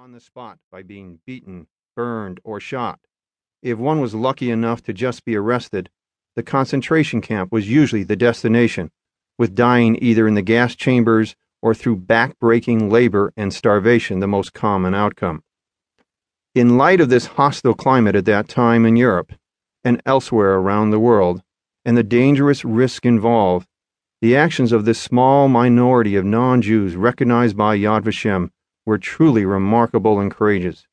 [0.00, 3.00] on the spot by being beaten, burned, or shot.
[3.62, 5.90] If one was lucky enough to just be arrested,
[6.36, 8.92] the concentration camp was usually the destination,
[9.38, 14.54] with dying either in the gas chambers or through back-breaking labor and starvation the most
[14.54, 15.42] common outcome.
[16.54, 19.34] In light of this hostile climate at that time in Europe
[19.84, 21.42] and elsewhere around the world,
[21.84, 23.68] and the dangerous risk involved,
[24.22, 28.48] the actions of this small minority of non Jews recognized by Yad Vashem
[28.90, 30.88] were truly remarkable and courageous.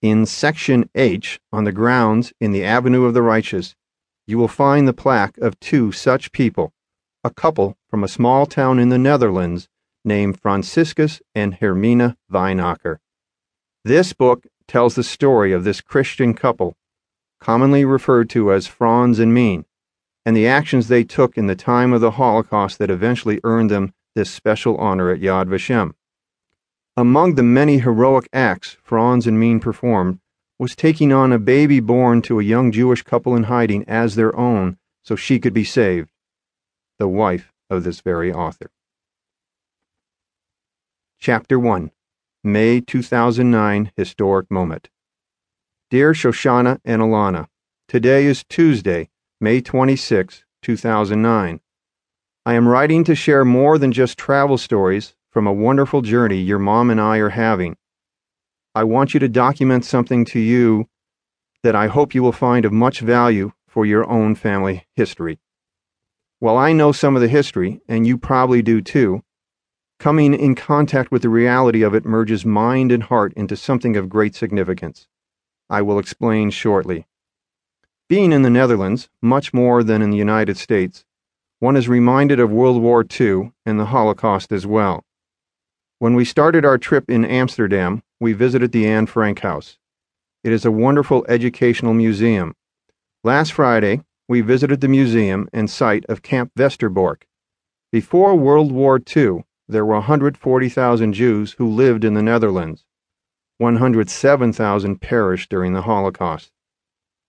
[0.00, 3.76] In Section H, on the grounds in the Avenue of the Righteous,
[4.26, 6.72] you will find the plaque of two such people,
[7.22, 9.68] a couple from a small town in the Netherlands
[10.02, 12.96] named Franciscus and Hermina Wijnakker.
[13.84, 16.78] This book tells the story of this Christian couple,
[17.42, 19.66] commonly referred to as Frans and Mien,
[20.24, 23.92] and the actions they took in the time of the Holocaust that eventually earned them
[24.14, 25.92] this special honor at Yad Vashem.
[26.96, 30.18] Among the many heroic acts Frans and Mien performed
[30.58, 34.36] was taking on a baby born to a young Jewish couple in hiding as their
[34.36, 36.10] own so she could be saved,
[36.98, 38.70] the wife of this very author.
[41.18, 41.92] Chapter 1
[42.44, 44.90] May 2009 Historic Moment
[45.88, 47.48] Dear Shoshana and Alana,
[47.88, 49.08] today is Tuesday,
[49.40, 51.60] May 26, 2009.
[52.44, 56.58] I am writing to share more than just travel stories from a wonderful journey your
[56.58, 57.74] mom and I are having.
[58.74, 60.88] I want you to document something to you
[61.62, 65.38] that I hope you will find of much value for your own family history.
[66.38, 69.22] While I know some of the history, and you probably do too,
[69.98, 74.10] coming in contact with the reality of it merges mind and heart into something of
[74.10, 75.08] great significance.
[75.70, 77.06] I will explain shortly.
[78.06, 81.06] Being in the Netherlands, much more than in the United States,
[81.58, 85.06] one is reminded of World War II and the Holocaust as well.
[86.02, 89.78] When we started our trip in Amsterdam, we visited the Anne Frank House.
[90.42, 92.56] It is a wonderful educational museum.
[93.22, 97.22] Last Friday, we visited the museum and site of Camp Westerbork.
[97.92, 102.84] Before World War II, there were 140,000 Jews who lived in the Netherlands.
[103.58, 106.50] 107,000 perished during the Holocaust.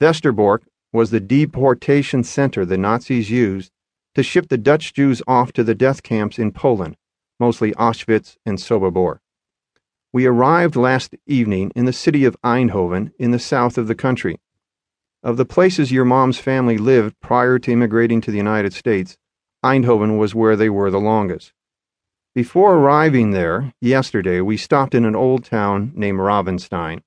[0.00, 0.60] Westerbork
[0.90, 3.72] was the deportation center the Nazis used
[4.14, 6.96] to ship the Dutch Jews off to the death camps in Poland,
[7.44, 9.18] mostly Auschwitz and Sobibor.
[10.14, 14.40] We arrived last evening in the city of Eindhoven in the south of the country.
[15.22, 19.18] Of the places your mom's family lived prior to immigrating to the United States,
[19.62, 21.52] Eindhoven was where they were the longest.
[22.34, 27.02] Before arriving there, yesterday, we stopped in an old town named Ravenstein.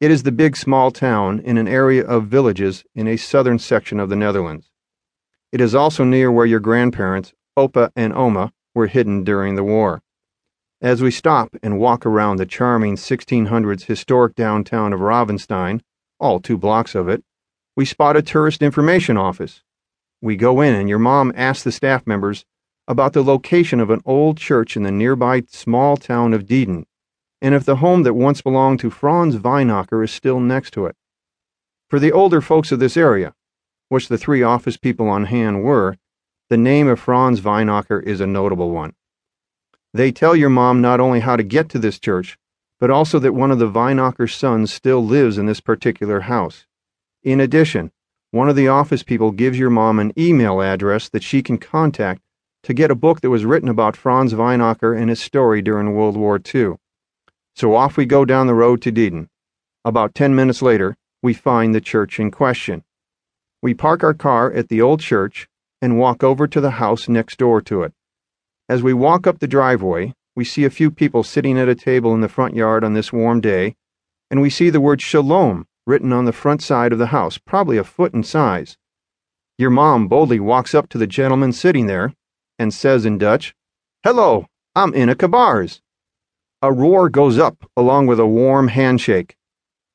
[0.00, 3.98] It is the big small town in an area of villages in a southern section
[3.98, 4.70] of the Netherlands.
[5.50, 10.02] It is also near where your grandparents, Opa and Oma, were hidden during the war.
[10.80, 15.80] As we stop and walk around the charming 1600s historic downtown of Ravenstein,
[16.20, 17.24] all two blocks of it,
[17.74, 19.64] we spot a tourist information office.
[20.22, 22.44] We go in and your mom asks the staff members
[22.86, 26.84] about the location of an old church in the nearby small town of Dieden
[27.42, 30.96] and if the home that once belonged to Frans Wijnakker is still next to it.
[31.88, 33.34] For the older folks of this area,
[33.88, 35.96] which the three office people on hand were,
[36.48, 38.94] the name of Frans Wijnakker is a notable one.
[39.92, 42.38] They tell your mom not only how to get to this church,
[42.78, 46.66] but also that one of the Wijnakker sons still lives in this particular house.
[47.24, 47.90] In addition,
[48.30, 52.22] one of the office people gives your mom an email address that she can contact
[52.62, 56.16] to get a book that was written about Frans Wijnakker and his story during World
[56.16, 56.74] War II.
[57.56, 59.30] So off we go down the road to Dieden.
[59.84, 62.84] About ten minutes later, we find the church in question.
[63.60, 65.48] We park our car at the old church
[65.80, 67.92] and walk over to the house next door to it.
[68.68, 72.14] As we walk up the driveway, we see a few people sitting at a table
[72.14, 73.74] in the front yard on this warm day,
[74.30, 77.76] and we see the word Shalom written on the front side of the house, probably
[77.76, 78.76] a foot in size.
[79.58, 82.12] Your mom boldly walks up to the gentleman sitting there
[82.58, 83.54] and says in Dutch,
[84.02, 85.80] Hello, I'm Ina Kabars.
[86.60, 89.36] A roar goes up along with a warm handshake.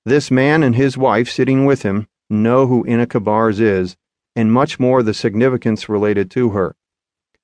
[0.06, 3.98] This man and his wife sitting with him know who Inaka Bars is
[4.36, 6.76] and much more the significance related to her.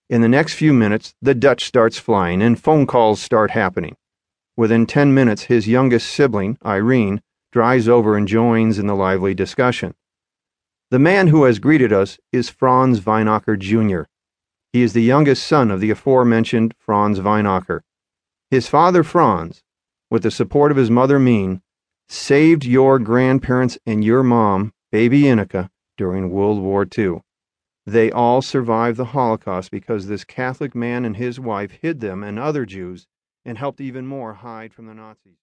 [0.10, 3.98] In the next few minutes, the Dutch starts flying and phone calls start happening.
[4.56, 9.96] Within 10 minutes, his youngest sibling, Irene, drives over and joins in the lively discussion.
[10.90, 14.04] The man who has greeted us is Frans Wijnakker Jr.
[14.72, 17.82] He is the youngest son of the aforementioned Frans Wijnakker.
[18.50, 19.64] His father, Frans,
[20.10, 21.62] with the support of his mother, Mien,
[22.08, 27.18] saved your grandparents and your mom, baby Inika, during World War II.
[27.86, 32.40] They all survived the Holocaust because this Catholic man and his wife hid them and
[32.40, 33.08] other Jews
[33.44, 35.36] and helped even more hide from the Nazis.